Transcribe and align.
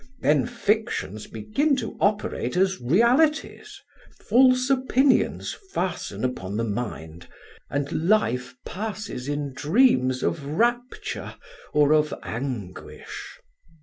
Then 0.21 0.47
fictions 0.47 1.27
begin 1.27 1.75
to 1.75 1.95
operate 2.01 2.57
as 2.57 2.81
realities, 2.81 3.79
false 4.19 4.67
opinions 4.71 5.55
fasten 5.73 6.23
upon 6.25 6.57
the 6.57 6.63
mind, 6.63 7.27
and 7.69 8.09
life 8.09 8.55
passes 8.65 9.27
in 9.27 9.53
dreams 9.53 10.23
of 10.23 10.43
rapture 10.43 11.35
or 11.71 11.93
of 11.93 12.15
anguish. 12.23 13.37